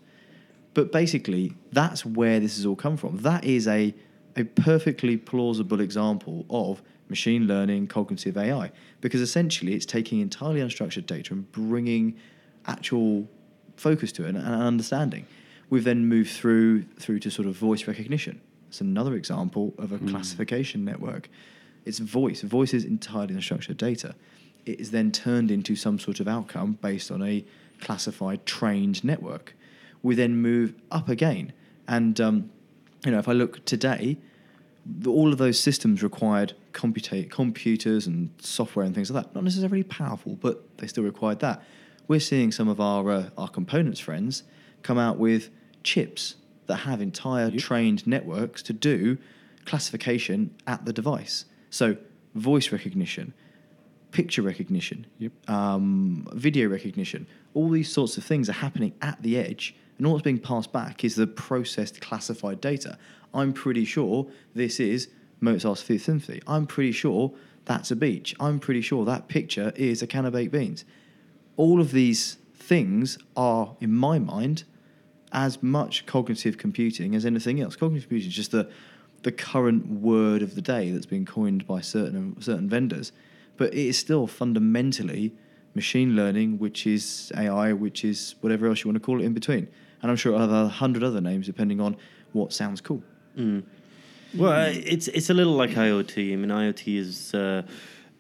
[0.74, 3.18] But basically, that's where this has all come from.
[3.18, 3.94] That is a,
[4.36, 11.06] a perfectly plausible example of machine learning, cognitive AI, because essentially it's taking entirely unstructured
[11.06, 12.16] data and bringing
[12.68, 13.28] actual
[13.78, 15.26] focus to it and, and understanding.
[15.70, 18.42] We've then moved through through to sort of voice recognition.
[18.68, 21.30] It's another example of a classification network.
[21.86, 22.42] It's voice.
[22.42, 24.16] Voice is entirely unstructured data.
[24.66, 27.46] It is then turned into some sort of outcome based on a
[27.80, 29.56] classified trained network.
[30.02, 31.54] We then move up again,
[31.88, 32.50] and um,
[33.06, 34.18] you know if I look today,
[34.86, 39.36] the, all of those systems required computa- computers and software and things like that.
[39.36, 41.64] Not necessarily powerful, but they still required that.
[42.08, 44.44] We're seeing some of our uh, our components friends
[44.84, 45.50] come out with
[45.84, 46.36] chips
[46.68, 47.60] that have entire Yep.
[47.60, 49.18] trained networks to do
[49.66, 51.46] classification at the device.
[51.76, 51.98] So
[52.36, 53.34] voice recognition,
[54.12, 55.50] picture recognition, Yep.
[55.50, 60.14] um, video recognition, all these sorts of things are happening at the edge, and all
[60.14, 62.98] that's being passed back is the processed, classified data.
[63.34, 65.10] I'm pretty sure this is
[65.42, 66.42] Mozart's Fifth Symphony.
[66.48, 67.34] I'm pretty sure
[67.66, 68.34] that's a beach.
[68.40, 70.86] I'm pretty sure that picture is a can of baked beans.
[71.58, 74.64] All of these things are, in my mind,
[75.34, 77.76] as much cognitive computing as anything else.
[77.76, 78.70] Cognitive computing is just the
[79.28, 83.12] the current word of the day that's been coined by certain certain vendors,
[83.58, 85.34] but it is still fundamentally
[85.74, 89.34] machine learning, which is AI, which is whatever else you want to call it in
[89.34, 89.68] between.
[90.02, 91.98] And I'm sure it'll have a hundred other names depending on
[92.34, 93.02] what sounds cool.
[93.36, 96.34] Well, uh, it's it's a little like IoT.
[96.34, 97.64] I mean, IoT is uh,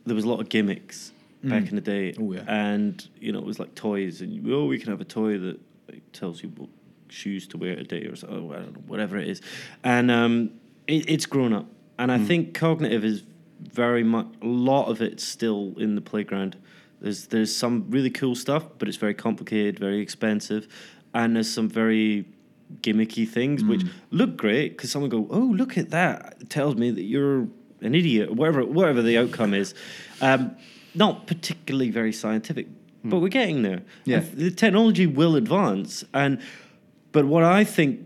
[0.05, 1.11] there was a lot of gimmicks
[1.43, 1.69] back Mm.
[1.69, 2.43] in the day, Oh, yeah.
[2.47, 5.57] and you know it was like toys, and oh, we can have a toy that
[6.13, 6.69] tells you what
[7.09, 9.41] shoes to wear today, or so, oh, I don't know, whatever it is,
[9.83, 10.49] and um,
[10.87, 11.67] it, it's grown up,
[11.99, 12.15] and Mm.
[12.21, 13.23] I think cognitive is
[13.61, 16.57] very much a lot of it's still in the playground.
[17.01, 20.67] There's there's some really cool stuff, but it's very complicated, very expensive,
[21.13, 22.25] and there's some very
[22.81, 23.89] gimmicky things which Mm.
[24.09, 27.47] look great because someone go, oh look at that, it tells me that you're
[27.81, 29.73] an idiot, whatever whatever the outcome is.
[30.21, 30.55] Um,
[30.95, 32.67] not particularly very scientific,
[33.03, 33.81] but we're getting there.
[34.05, 34.19] Yeah.
[34.21, 36.39] And the technology will advance, and
[37.11, 37.99] but what I think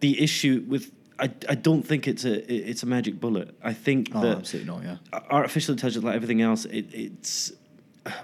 [0.00, 3.54] the issue with I, I don't think it's a it's a magic bullet.
[3.62, 4.82] I think Oh, that absolutely not.
[5.12, 5.20] Yeah.
[5.30, 7.52] artificial intelligence, like everything else, it, it's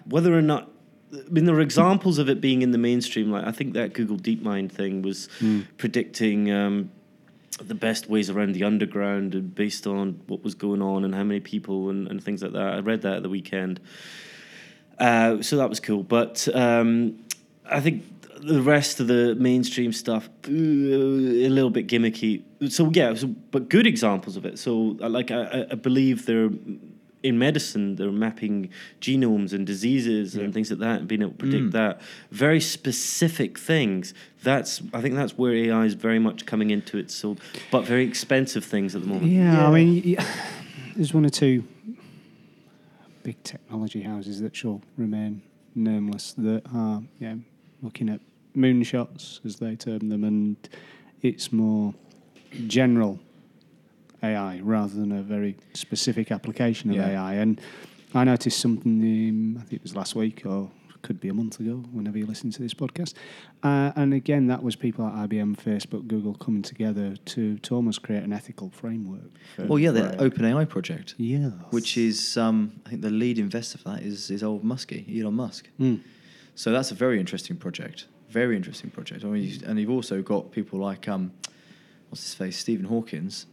[0.08, 0.70] whether or not.
[1.12, 3.30] I mean, there are examples of it being in the mainstream.
[3.30, 5.28] Like I think that Google DeepMind thing was
[5.78, 6.90] predicting um,
[7.62, 11.24] the best ways around the underground and based on what was going on and how
[11.24, 12.74] many people and, and things like that.
[12.74, 13.80] I read that at the weekend,
[14.98, 16.02] uh, so that was cool.
[16.02, 17.18] But um,
[17.64, 18.04] I think
[18.40, 22.42] the rest of the mainstream stuff a little bit gimmicky.
[22.70, 24.58] So yeah, so, but good examples of it.
[24.58, 26.50] So uh, like I, I- I believe they're
[27.24, 28.70] in medicine they're mapping
[29.00, 33.58] genomes and diseases and things like that and being able to predict that very specific
[33.58, 37.36] things that's i think that's where ai is very much coming into it so
[37.72, 39.68] but very expensive things at the moment Yeah, Yeah.
[39.68, 40.24] I mean, y-
[40.94, 41.64] there's one or two
[43.24, 45.42] big technology houses that shall remain
[45.74, 47.34] nameless that are yeah,
[47.82, 48.20] looking at
[48.58, 50.56] moonshots, as they term them, and
[51.22, 51.94] it's more
[52.66, 53.18] general
[54.22, 57.10] AI rather than a very specific application of Yeah.
[57.10, 57.34] AI.
[57.34, 57.60] And
[58.14, 60.70] I noticed something, I think it was last week or
[61.02, 63.14] could be a month ago, whenever you listen to this podcast.
[63.62, 68.02] Uh, and again, that was people at IBM, Facebook, Google coming together to, to almost
[68.02, 69.30] create an ethical framework.
[69.58, 70.28] Well, yeah, the AI.
[70.28, 71.50] OpenAI project, Yeah.
[71.70, 75.34] which is um, I think the lead investor for that is is old Muskie, Elon
[75.34, 75.68] Musk.
[75.78, 76.00] Mm.
[76.56, 78.06] So that's a very interesting project.
[78.30, 79.24] Very interesting project.
[79.24, 81.32] I mean, you- and you've also got people like um,
[82.10, 83.46] what's his face, Stephen Hawkins,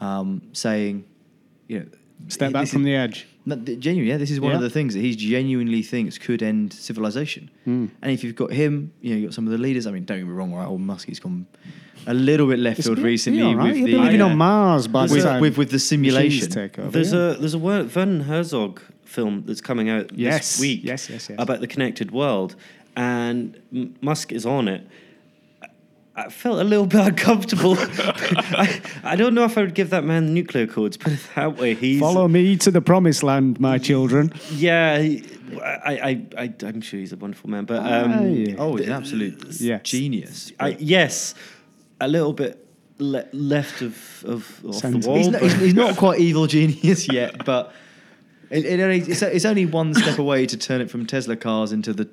[0.00, 1.04] um, saying,
[1.68, 1.86] you know,
[2.28, 3.26] Step back from is- the edge.
[3.44, 6.40] No, th- genuinely, yeah, this is one of the things that he genuinely thinks could
[6.44, 7.50] end civilization.
[7.66, 7.90] Mm.
[8.00, 9.88] And if you've got him, you know, you've got some of the leaders.
[9.88, 10.64] I mean, don't get me wrong, right?
[10.64, 11.48] Old Muskie's gone
[12.06, 13.66] a little bit left field recently You're all right.
[13.70, 16.48] with You'll the be living uh, on Mars by with, time with with the simulation.
[16.48, 16.90] take over.
[16.92, 17.30] There's yeah.
[17.32, 20.80] a there's a Wer- Werner Herzog film that's coming out Yes, this week.
[20.84, 21.36] yes, yes, yes.
[21.40, 22.54] About the connected world,
[22.96, 24.86] and M- Musk is on it.
[26.14, 27.74] I felt a little bit uncomfortable.
[27.78, 31.20] I, I don't know if I would give that man the nuclear codes, put it
[31.34, 31.74] that way.
[31.74, 34.32] He's Follow me to the promised land, my children.
[34.50, 35.24] Yeah, he,
[35.62, 35.66] I,
[36.36, 38.56] I, I, I'm sure he's a wonderful man, but um, yeah.
[38.58, 39.82] Oh, he's an absolute Yes.
[39.84, 40.52] genius.
[40.60, 41.34] I, yes,
[41.98, 42.62] a little bit
[42.98, 45.16] le- left of, of off Sounds- the wall.
[45.18, 47.72] he's, not, but- he's, he's not quite evil genius yet, but
[48.50, 51.72] it, it only, it's, it's only one step away to turn it from Tesla cars
[51.72, 52.06] into the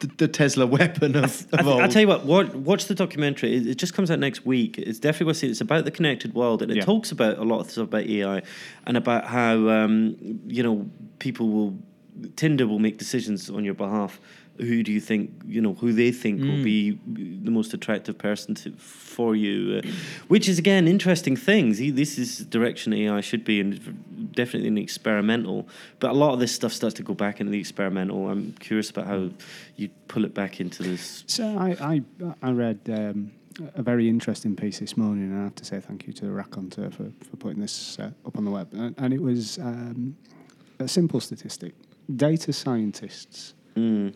[0.00, 1.66] the, the Tesla weapon of, I th-.
[1.82, 3.54] I'll tell you what, watch, watch the documentary.
[3.56, 4.78] It, it just comes out next week.
[4.78, 5.50] It's definitely worth seeing.
[5.50, 6.84] It's about the connected world, and it Yeah.
[6.84, 8.42] talks about a lot of stuff about AI
[8.86, 11.78] and about how um, you know people will
[12.36, 14.20] Tinder will make decisions on your behalf
[14.58, 16.64] who do you think you know who they think will Mm.
[16.64, 16.98] be
[17.44, 19.88] the most attractive person to, for you, uh,
[20.28, 21.78] which is again interesting things.
[21.78, 25.66] This is direction AI should be, and definitely an experimental.
[25.98, 28.28] But a lot of this stuff starts to go back into the experimental.
[28.28, 29.30] I'm curious about how
[29.76, 31.24] you pull it back into this.
[31.26, 32.02] So I I,
[32.42, 33.32] I read um,
[33.74, 36.90] a very interesting piece this morning, and I have to say thank you to Raconteur
[36.90, 38.68] for, for putting this uh, up on the web.
[38.72, 40.16] And, and it was um,
[40.78, 41.74] a simple statistic:
[42.14, 44.14] data scientists, Mm.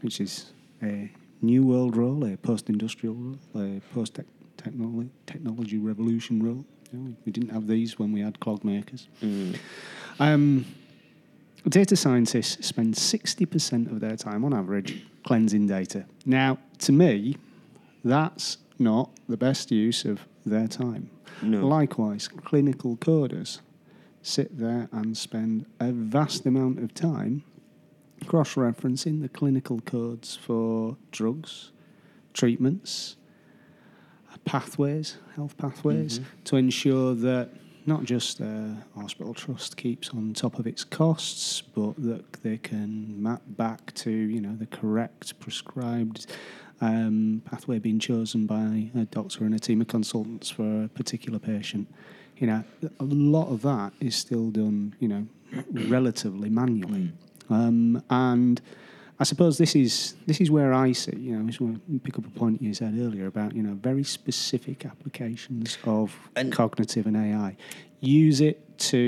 [0.00, 1.10] Which is a
[1.42, 6.64] new world role, a post-industrial role, a post-technology technology revolution role.
[6.92, 9.08] You know, we didn't have these when we had clog makers.
[9.22, 9.58] Mm.
[10.18, 10.64] Um,
[11.68, 16.04] data scientists spend 60% of their time on average cleansing data.
[16.24, 17.36] Now, to me,
[18.04, 21.10] that's not the best use of their time.
[21.42, 21.66] No.
[21.66, 23.60] Likewise, clinical coders
[24.22, 27.44] sit there and spend a vast amount of time
[28.26, 31.72] cross referencing the clinical codes for drugs,
[32.32, 33.16] treatments,
[34.44, 37.50] pathways, health pathways, to ensure that
[37.86, 43.22] not just uh, hospital trust keeps on top of its costs, but that they can
[43.22, 46.26] map back to you know the correct prescribed
[46.80, 51.38] um, pathway being chosen by a doctor and a team of consultants for a particular
[51.38, 51.88] patient.
[52.38, 52.64] You know,
[53.00, 55.26] a lot of that is still done, you know,
[55.72, 57.12] relatively manually.
[57.50, 58.60] Um, and
[59.18, 61.98] I suppose this is this is where I see, you know, I just want to
[62.00, 66.52] pick up a point you said earlier about, you know, very specific applications of And-
[66.52, 67.56] cognitive and AI.
[68.00, 68.98] Use it to,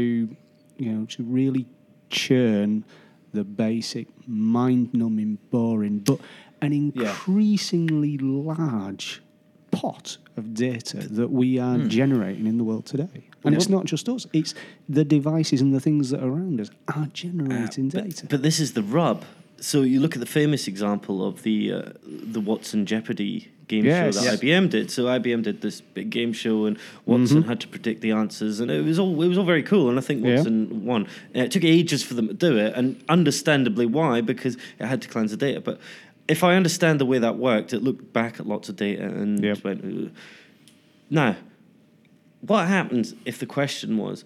[0.79, 1.66] you know, to really
[2.11, 2.85] churn
[3.33, 6.18] the basic mind-numbing, boring, but
[6.62, 9.22] an increasingly large
[9.70, 13.27] pot of data that we are generating in the world today.
[13.44, 14.55] And it's not just us; it's
[14.88, 18.27] the devices and the things that are around us are generating but, data.
[18.29, 19.24] but this is the rub.
[19.61, 24.14] So you look at the famous example of the uh, the Watson Jeopardy game Yes.
[24.14, 24.40] show that Yes.
[24.40, 24.90] IBM did.
[24.90, 28.70] So IBM did this big game show, and Watson had to predict the answers, and
[28.70, 29.88] it was all it was all very cool.
[29.88, 30.37] And I think Yeah.
[30.37, 31.07] Watson won.
[31.35, 35.01] And it took ages for them to do it, and understandably why, because it had
[35.03, 35.61] to cleanse the data.
[35.61, 35.81] But
[36.29, 39.42] if I understand the way that worked, it looked back at lots of data and
[39.42, 39.64] Yep.
[39.64, 39.85] went.
[39.85, 41.37] "Ugh."
[42.40, 44.24] What happens if the question was,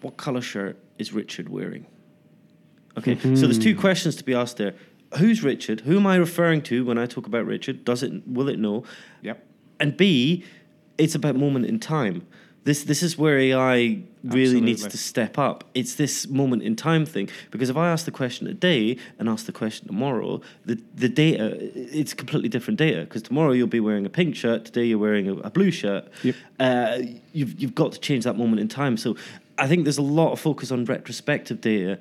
[0.00, 1.86] what color shirt is Richard wearing?
[2.98, 3.80] Okay, so there's two hmm.
[3.80, 4.74] questions to be asked there.
[5.18, 5.80] Who's Richard?
[5.80, 7.84] Who am I referring to when I talk about Richard?
[7.84, 8.84] Does it will it know?
[9.22, 9.44] Yep.
[9.80, 10.44] And B,
[10.98, 12.26] it's about moment in time.
[12.64, 15.64] This this is where AI really needs to step up.
[15.74, 19.46] It's this moment in time thing because if I ask the question today and ask
[19.46, 24.04] the question tomorrow, the the data it's completely different data because tomorrow you'll be wearing
[24.04, 26.08] a pink shirt, today you're wearing a, a blue shirt.
[26.22, 26.34] Yep.
[26.58, 26.98] Uh,
[27.32, 28.98] you've you've got to change that moment in time.
[28.98, 29.16] So
[29.56, 31.98] I think there's a lot of focus on retrospective data,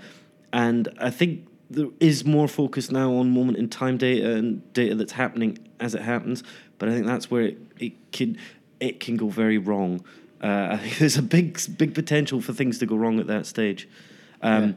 [0.51, 4.95] and I think there is more focus now on moment in time data and data
[4.95, 6.43] that's happening as it happens.
[6.79, 8.37] But I think that's where it, it can
[8.79, 10.03] it can go very wrong.
[10.41, 13.45] Uh, I think there's a big big potential for things to go wrong at that
[13.45, 13.87] stage.
[14.41, 14.75] Um, Are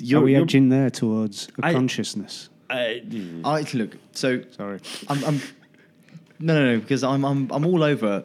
[0.00, 2.48] you're- we you're- edging there towards a I- consciousness?
[2.70, 2.74] uh,
[3.44, 3.96] I look.
[4.12, 4.80] So Sorry.
[5.08, 5.40] I'm, I'm
[6.40, 8.24] no, no, no, because I'm, I'm, I'm all over.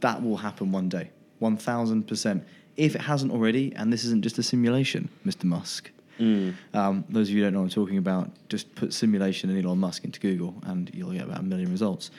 [0.00, 1.10] That will happen one day,
[1.40, 2.44] one thousand percent.
[2.76, 5.44] If it hasn't already, and this isn't just a simulation, Mr.
[5.44, 5.90] Musk.
[6.18, 9.50] mm, Um, those of you who don't know what I'm talking about, just put simulation
[9.50, 12.10] and Elon Musk into Google, and you'll get about a million results.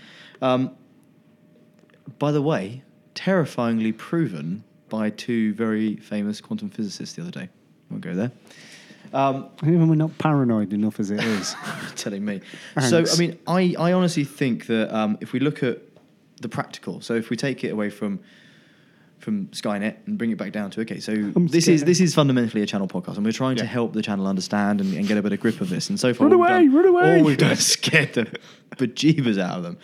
[0.43, 0.71] Um,
[2.19, 2.83] by the way,
[3.13, 7.50] terrifyingly proven by two very famous quantum physicists the other day.
[7.89, 8.32] Won't go there.
[9.13, 11.56] Um, Even we're not paranoid enough as it is.
[11.95, 12.41] telling me.
[12.88, 15.80] So, I mean, I, I honestly think that um, if we look at
[16.39, 18.19] the practical, so if we take it away from
[19.21, 22.13] from Skynet and bring it back down to okay, so I'm this is this is
[22.13, 25.17] fundamentally a channel podcast, and we're trying to help the channel understand and, and get
[25.17, 25.89] a better grip of this.
[25.89, 27.17] And so far, Run away, done- run away.
[27.19, 28.25] All we've done is scared the
[28.75, 29.77] bejeebers out of them.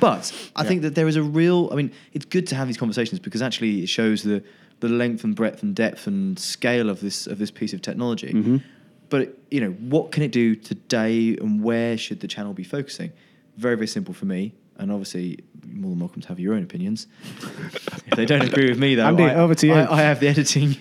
[0.00, 1.68] But I think that there is a real.
[1.72, 4.42] I mean, it's good to have these conversations because actually it shows the
[4.80, 8.32] the length and breadth and depth and scale of this of this piece of technology.
[8.32, 8.56] Mm-hmm.
[9.10, 13.12] But you know, what can it do today, and where should the channel be focusing?
[13.56, 14.54] Very, very simple for me.
[14.78, 17.06] And obviously, you're more than welcome to have your own opinions.
[18.06, 19.74] if they don't agree with me, though, Andy, I, over to you.
[19.74, 20.76] I, I have the editing.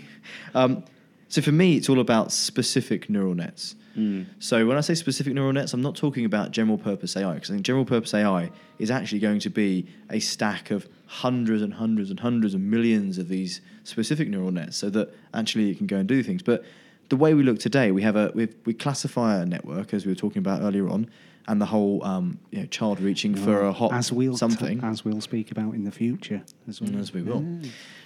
[0.53, 0.83] Um,
[1.29, 3.75] so for me, it's all about specific neural nets.
[3.97, 7.33] mm, So when I say specific neural nets, I'm not talking about general purpose AI
[7.35, 11.61] because I think general purpose AI is actually going to be a stack of hundreds
[11.61, 15.77] and hundreds and hundreds of millions of these specific neural nets, so that actually it
[15.77, 16.41] can go and do things.
[16.43, 16.63] But
[17.11, 20.11] the way we look today, we have a we we classify a network as we
[20.13, 21.09] were talking about earlier on,
[21.45, 25.03] and the whole um, you know child reaching for a hot as we'll something as
[25.03, 26.97] we'll speak about in the future as well.
[26.97, 27.45] as we will.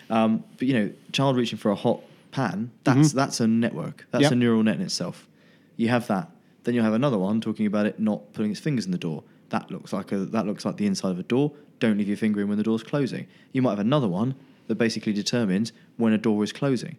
[0.10, 4.08] Um, but you know, child reaching for a hot pan, that's that's a network.
[4.10, 4.32] That's Yep.
[4.32, 5.28] a neural net in itself.
[5.78, 6.32] You have that.
[6.63, 9.24] Then you'll have another one talking about it not putting its fingers in the door.
[9.50, 11.52] That looks like a that looks like the inside of a door.
[11.80, 13.28] Don't leave your finger in when the door's closing.
[13.54, 14.34] You might have another one
[14.68, 16.98] that basically determines when a door is closing.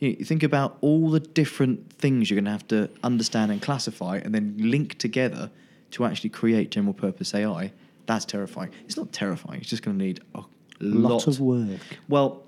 [0.00, 3.62] You you think about all the different things you're going to have to understand and
[3.62, 5.50] classify, and then link together
[5.92, 7.72] to actually create general purpose AI.
[8.06, 8.70] That's terrifying.
[8.86, 9.60] It's not terrifying.
[9.60, 10.40] It's just going to need a
[10.80, 11.80] lot, lot of work.
[12.08, 12.42] well,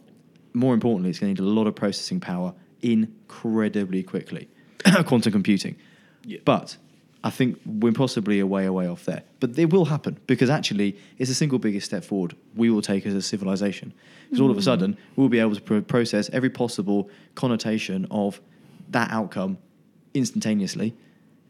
[0.54, 4.48] more importantly, it's going to need a lot of processing power incredibly quickly.
[5.06, 5.76] Quantum computing.
[6.24, 6.40] Yeah.
[6.44, 6.76] But
[7.24, 9.22] I think we're possibly a way, away off there.
[9.38, 13.06] But it will happen because actually, it's the single biggest step forward we will take
[13.06, 13.92] as a civilization.
[14.24, 14.64] Because all of a hmm.
[14.64, 18.40] sudden, we'll be able to pro- process every possible connotation of
[18.90, 19.58] that outcome
[20.14, 20.94] instantaneously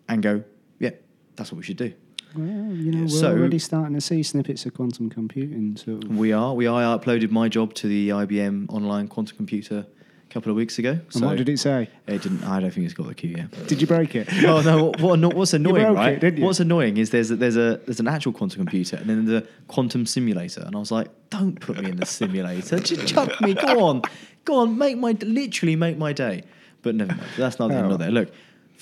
[0.08, 0.44] and go,
[0.78, 0.90] yeah,
[1.36, 1.92] that's what we should do.
[2.34, 5.76] Well, you know, we're So- already starting to see snippets of quantum computing.
[5.76, 6.54] So We are.
[6.54, 9.86] We I uploaded my job to the IBM online quantum computer
[10.32, 10.98] couple of weeks ago.
[11.14, 11.88] and what did it say?
[12.06, 12.42] It didn't.
[12.44, 13.66] I don't think it's got the queue yet.
[13.68, 14.28] Did you break it?
[14.44, 14.84] oh no!
[14.84, 16.22] What, what, what's annoying, right?
[16.22, 16.38] it?
[16.38, 19.46] What's annoying is there's a, there's a there's an actual quantum computer and then the
[19.68, 22.78] quantum simulator, and I was like, don't put me in the simulator.
[22.80, 23.54] Just chuck me.
[23.54, 24.02] Go on,
[24.44, 24.78] go on.
[24.78, 26.44] Make my literally make my day.
[26.82, 27.28] But never mind.
[27.36, 27.90] That's not Oh.
[27.92, 28.10] of there.
[28.10, 28.32] Look,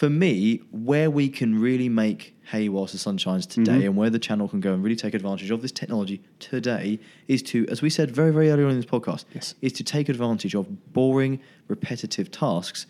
[0.01, 3.83] for me, where we can really make hay whilst the sun shines today, Mm-hmm.
[3.89, 7.43] and where the channel can go and really take advantage of this technology today, is
[7.43, 9.55] to, as we said very very early on in this podcast, Yes.
[9.61, 12.87] is to take advantage of boring, repetitive tasks,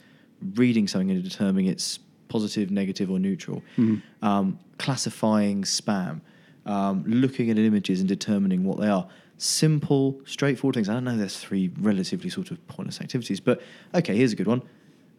[0.54, 3.60] reading something and determining its positive, negative, or neutral,
[4.22, 4.46] um,
[4.78, 6.20] classifying spam,
[6.64, 9.06] um, looking at images and determining what they are.
[9.36, 10.88] Simple, straightforward things.
[10.88, 13.60] I don't know there's three relatively sort of pointless activities, but
[13.94, 14.62] okay, here's a good one.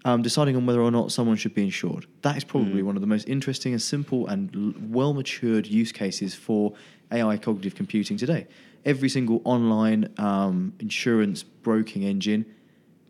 [0.03, 2.07] Um, deciding on whether or not someone should be insured.
[2.23, 5.91] That is probably one of the most interesting and simple and l- well matured use
[5.91, 6.73] cases for
[7.11, 8.47] AI cognitive computing today.
[8.83, 12.47] Every single online um, insurance broking engine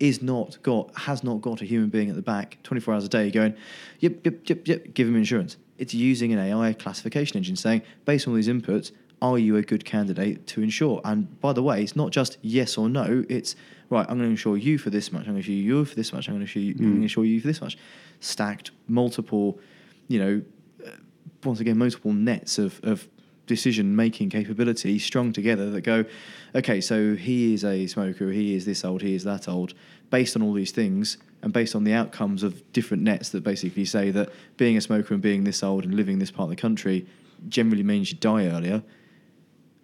[0.02, 3.08] is not got has not got a human being at the back 24 hours a
[3.08, 3.56] day going
[4.00, 8.28] yep yep yep yep give him insurance it's using an ai classification engine saying based
[8.28, 8.92] on these inputs
[9.22, 12.78] are you a good candidate to insure and by the way it's not just yes
[12.78, 13.56] or no it's
[13.90, 15.96] right i'm going to insure you for this much i'm going to insure you for
[15.96, 17.78] this much i'm going to insure you, going to insure you for this much.
[18.20, 19.60] Stacked multiple
[20.08, 20.42] you know
[20.86, 20.92] uh,
[21.44, 23.08] once again multiple nets of, of
[23.48, 26.06] decision making capability strung together that go
[26.56, 29.74] okay so he is a smoker he is this old he is that old
[30.10, 33.84] based on all these things and based on the outcomes of different nets that basically
[33.84, 36.50] say that being a smoker and being this old and living in this part of
[36.50, 37.06] the country
[37.50, 38.84] generally means you die earlier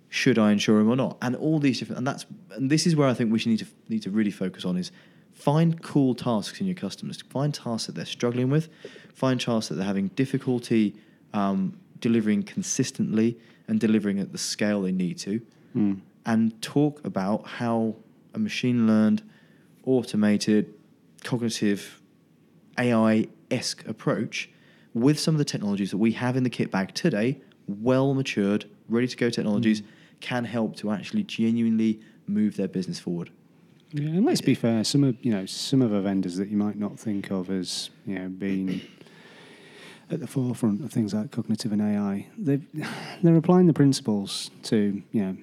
[0.09, 1.17] should I insure him or not?
[1.21, 3.59] And all these different, and that's, and this is where I think we should need
[3.59, 4.91] to need to really focus on is
[5.33, 7.21] find cool tasks in your customers.
[7.29, 8.69] Find tasks that they're struggling with.
[9.13, 10.95] Find tasks that they're having difficulty
[11.33, 15.41] um, delivering consistently and delivering at the scale they need to.
[16.25, 17.95] And talk about how
[18.33, 19.23] a machine learned,
[19.85, 20.73] automated,
[21.23, 22.01] cognitive
[22.77, 24.49] AI esque approach
[24.93, 28.65] with some of the technologies that we have in the kit bag today, well matured,
[28.89, 29.83] ready to go technologies,
[30.19, 33.29] can help to actually genuinely move their business forward.
[33.93, 34.83] Yeah, and let's be fair.
[34.83, 37.89] Some of you know some of the vendors that you might not think of as
[38.05, 38.81] you know being
[40.09, 42.59] at the forefront of things like cognitive and AI, they
[43.23, 45.37] they're applying the principles to you know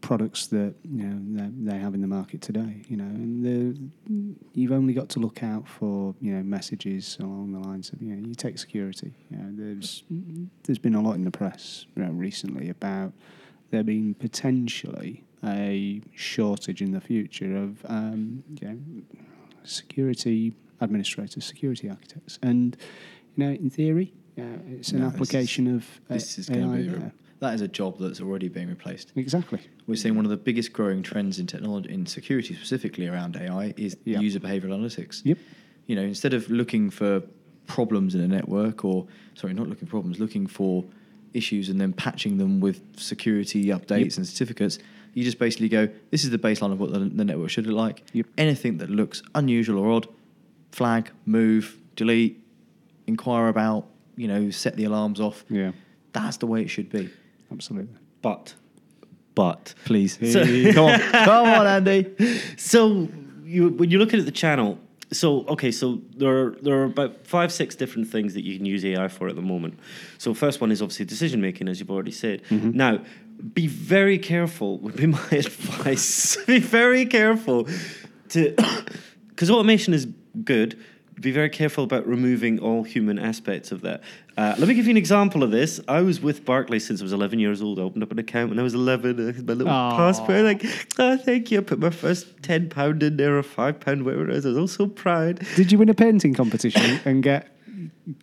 [0.00, 2.82] products that you know they, have in the market today.
[2.88, 3.90] You know, and
[4.52, 8.14] you've only got to look out for you know messages along the lines of you
[8.14, 9.12] know you take security.
[9.30, 10.04] You know, there's
[10.64, 13.12] there's been a lot in the press you know, recently about
[13.70, 18.78] there being potentially a shortage in the future of um, you know,
[19.64, 22.76] security administrators, security architects, and
[23.36, 26.54] you know, in theory, uh, it's an No, this is- application of This is AI
[26.54, 27.12] going to be there.
[27.40, 29.12] that is a job that's already being replaced.
[29.16, 29.60] exactly.
[29.86, 33.74] We're seeing one of the biggest growing trends in technology, in security specifically around AI,
[33.76, 34.20] is Yeah.
[34.20, 35.22] user behavioral analytics.
[35.24, 35.38] Yep.
[35.86, 37.22] You know, instead of looking for
[37.66, 40.84] problems in a network, or sorry, not looking for problems, looking for
[41.36, 44.16] issues and then patching them with security updates Yep.
[44.18, 44.78] and certificates,
[45.14, 47.76] you just basically go, this is the baseline of what the, the network should look
[47.76, 48.02] like.
[48.12, 48.26] Yep.
[48.38, 50.08] Anything that looks unusual or odd,
[50.72, 52.42] flag, move, delete,
[53.06, 55.44] inquire about, you know, set the alarms off.
[55.48, 55.72] Yeah.
[56.12, 57.10] That's the way it should be.
[57.52, 57.94] Absolutely.
[58.22, 58.54] But,
[59.34, 60.18] but, Please.
[60.32, 60.98] So- come on.
[61.24, 62.40] Come on, Andy.
[62.56, 63.08] so
[63.44, 64.78] you when you're looking at the channel,
[65.12, 68.66] so okay, so there are, there are about five six different things that you can
[68.66, 69.78] use AI for at the moment.
[70.18, 72.42] So first one is obviously decision making, as you've already said.
[72.44, 72.70] Mm-hmm.
[72.72, 73.04] Now,
[73.54, 74.78] be very careful.
[74.80, 76.36] Would be my advice.
[76.46, 77.68] be very careful
[78.30, 78.54] to
[79.28, 80.06] because automation is
[80.44, 80.78] good.
[81.20, 84.02] Be very careful about removing all human aspects of that.
[84.36, 85.80] Uh, let me give you an example of this.
[85.88, 87.78] I was with Barclays since I was 11 years old.
[87.78, 89.28] I opened up an account when I was 11.
[89.28, 89.96] I had my little Aw.
[89.96, 90.44] passport.
[90.44, 90.64] Like,
[90.98, 91.60] oh, thank you.
[91.60, 94.44] I put my first £10 in there or £5, whatever it is.
[94.44, 95.40] I was all so proud.
[95.56, 97.52] Did you win a painting competition and get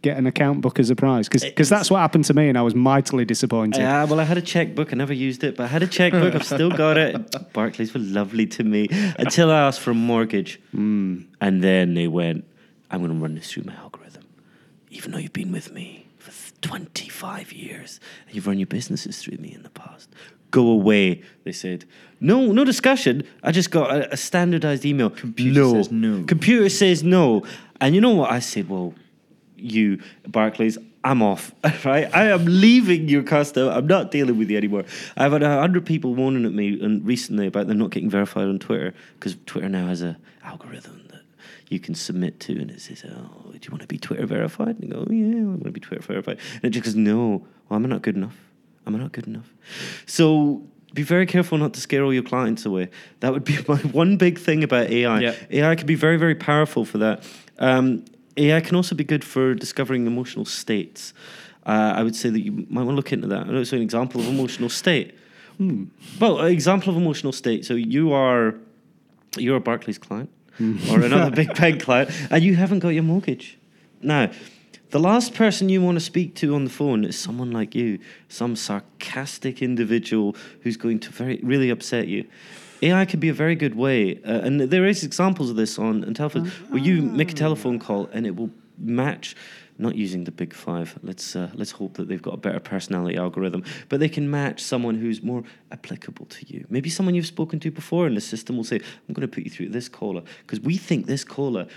[0.01, 1.27] get an account book as a prize?
[1.29, 3.81] Because that's what happened to me, and I was mightily disappointed.
[3.81, 4.93] Yeah, well, I had a checkbook.
[4.93, 6.35] I never used it, but I had a checkbook.
[6.35, 7.35] I've still got it.
[7.53, 8.87] Barclays were lovely to me
[9.17, 10.61] until I asked for a mortgage.
[10.73, 12.45] And then they went,
[12.93, 14.23] I'm going to run this through my algorithm.
[14.91, 16.31] Even though you've been with me for
[16.61, 20.09] 25 years and you've run your businesses through me in the past,
[20.51, 21.85] go away, they said.
[22.19, 23.23] No, no discussion.
[23.41, 25.09] I just got a, a standardized email.
[25.09, 26.23] Computer says no.
[26.25, 27.43] Computer says no.
[27.81, 28.31] And you know what?
[28.31, 28.93] I said, well,
[29.57, 31.51] you, Barclays, I'm off,
[31.85, 32.13] right?
[32.13, 33.71] I am leaving your customer.
[33.71, 34.85] I'm not dealing with you anymore.
[35.17, 38.47] I've had a hundred people moaning at me and recently about them not getting verified
[38.47, 41.22] on Twitter because Twitter now has a algorithm that
[41.73, 44.75] you can submit to, and it says, "Oh, do you want to be Twitter verified?"
[44.79, 47.45] And you go, "Yeah, I want to be Twitter verified." And it just goes, "No,
[47.67, 48.37] well, I'm not good enough.
[48.85, 49.53] Am I'm not good enough."
[50.05, 50.63] So
[50.93, 52.89] be very careful not to scare all your clients away.
[53.21, 55.19] That would be my one big thing about AI.
[55.19, 55.35] Yeah.
[55.49, 57.23] AI can be very, very powerful for that.
[57.59, 58.05] Um,
[58.37, 61.13] AI can also be good for discovering emotional states.
[61.65, 63.47] Uh, I would say that you might want to look into that.
[63.47, 65.17] I know, it's an example of emotional state.
[66.19, 67.63] Well, an example of emotional state.
[67.63, 68.55] So, you are
[69.37, 70.29] you're a Barclays client
[70.91, 73.57] or another big bank client, and you haven't got your mortgage.
[74.01, 74.31] Now,
[74.91, 77.97] the last person you want to speak to on the phone is someone like you,
[78.29, 82.27] some sarcastic individual who's going to very really upset you.
[82.83, 86.13] AI can be a very good way, uh, and there is examples of this on,
[86.13, 89.35] telephone where you make a telephone call and it will match.
[89.77, 90.97] Not using the big five.
[91.01, 94.61] Let's uh, let's hope that they've got a better personality algorithm, but they can match
[94.61, 96.65] someone who's more applicable to you.
[96.69, 99.43] Maybe someone you've spoken to before, and the system will say, "I'm going to put
[99.43, 101.67] you through this caller because we think this caller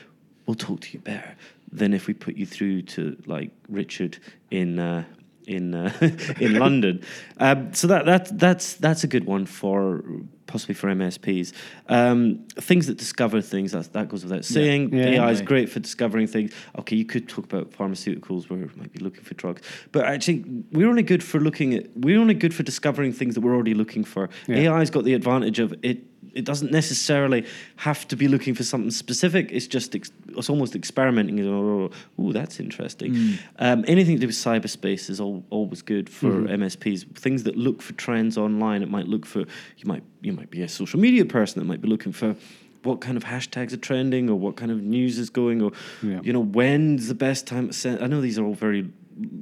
[0.47, 1.35] will talk to you better
[1.73, 4.19] than if we put you through to like Richard
[4.51, 5.05] in uh,
[5.47, 5.93] in uh,
[6.41, 7.03] in London.
[7.39, 10.03] Um, so that that that's that's a good one for
[10.47, 11.53] possibly for MSPs.
[11.89, 14.95] Um, things that discover things that that goes without saying.
[14.95, 15.23] Yeah.
[15.23, 16.53] AI is great for discovering things.
[16.79, 20.45] Okay, you could talk about pharmaceuticals where we might be looking for drugs, but actually
[20.73, 23.75] we're only good for looking at we're only good for discovering things that we're already
[23.75, 24.29] looking for.
[24.47, 24.75] Yeah.
[24.75, 26.05] AI's got the advantage of it.
[26.35, 27.47] It doesn't necessarily
[27.77, 29.51] have to be looking for something specific.
[29.53, 31.41] It's just ex- it's almost experimenting.
[31.47, 31.91] Oh,
[32.33, 33.39] that's interesting.
[33.59, 37.05] Um, anything to do with cyberspace is al- always good for MSPs.
[37.19, 38.83] Things that look for trends online.
[38.83, 41.81] It might look for you might you might be a social media person that might
[41.81, 42.37] be looking for
[42.83, 45.73] what kind of hashtags are trending or what kind of news is going or
[46.03, 46.21] Yeah.
[46.23, 48.03] you know when's the best time to send.
[48.03, 48.89] I know these are all very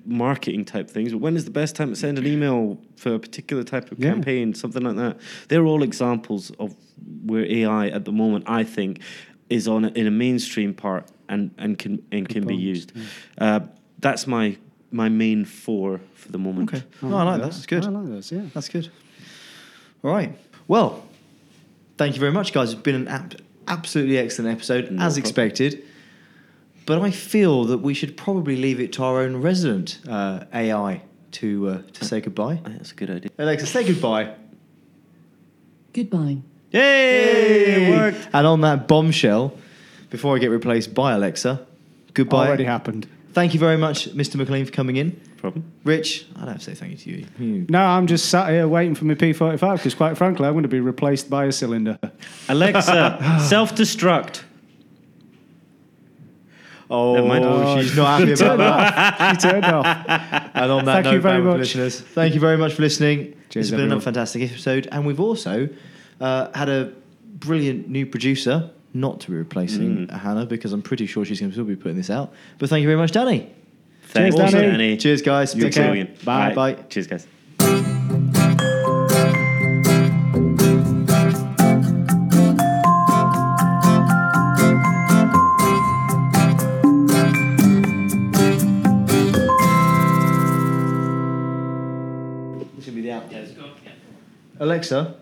[0.07, 3.19] marketing type things, but when is the best time to send an email for a
[3.19, 4.11] particular type of Yeah.
[4.13, 5.19] campaign, something like that?
[5.49, 6.75] They're all examples of
[7.25, 9.01] where AI at the moment, I think,
[9.51, 12.93] is on a, in a mainstream part and and can and can be points, used.
[13.39, 13.61] Uh,
[13.99, 14.57] that's my
[14.91, 16.73] my main four for the moment.
[16.73, 16.85] Okay.
[17.03, 17.51] No, I like that.
[17.51, 17.85] That's good.
[17.85, 18.43] I like those, yeah.
[18.55, 18.89] That's good.
[20.05, 20.37] All right.
[20.69, 21.03] Well,
[21.99, 22.73] thank you very much, guys.
[22.73, 25.19] It's been an ab- absolutely excellent episode, No as problem.
[25.19, 25.83] expected.
[26.87, 31.03] But I feel that we should probably leave it to our own resident uh, AI
[31.33, 32.61] to uh, to say goodbye.
[32.65, 33.31] That's a good idea.
[33.39, 34.35] Alexa, say goodbye.
[35.93, 36.39] Goodbye.
[36.73, 37.87] Yay!
[37.87, 38.29] It worked.
[38.33, 39.57] And on that bombshell,
[40.11, 41.65] before I get replaced by Alexa,
[42.13, 42.49] goodbye.
[42.49, 43.07] Already happened.
[43.33, 44.37] Thank you very much, Mr.
[44.37, 45.21] McLean, for coming in.
[45.39, 45.65] Problem.
[45.83, 47.27] Rich, I don't have to say thank you to you.
[47.39, 47.67] you.
[47.69, 50.69] No, I'm just sat here waiting for my P45 because, quite frankly, I'm going to
[50.69, 51.99] be replaced by a cylinder.
[52.49, 54.43] Alexa, self destruct.
[56.95, 57.45] Oh, Never mind.
[57.45, 59.41] Oh, she's not happy about turned that.
[59.41, 60.51] she turned off.
[60.55, 61.59] And on that Thank note, you very much.
[61.59, 63.17] listeners, thank you very much for listening.
[63.19, 63.93] Cheers, this has been everyone.
[63.93, 65.69] another fantastic episode, and we've also
[66.21, 66.93] uh, had a
[67.39, 70.11] brilliant new producer, not to be replacing Mm.
[70.21, 72.33] Hannah, because I'm pretty sure she's going to still be putting this out.
[72.59, 73.53] But thank you very much, Danny.
[74.05, 74.67] Thanks, Cheers, Danny.
[74.71, 74.97] Danny.
[74.97, 75.55] Cheers, guys.
[75.57, 75.85] You're Speak soon.
[75.87, 76.25] brilliant.
[76.25, 76.33] Bye.
[76.33, 76.77] All right.
[76.77, 76.83] Bye.
[76.89, 77.27] Cheers, guys.
[94.61, 95.17] Alexa,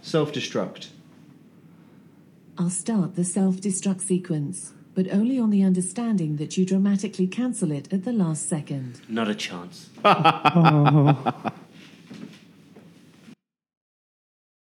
[0.00, 0.88] self-destruct.
[2.56, 7.70] I'll start the self destruct sequence, but only on the understanding that you dramatically cancel
[7.70, 9.00] it at the last second.
[9.08, 9.90] Not a chance.
[10.04, 11.52] Oh.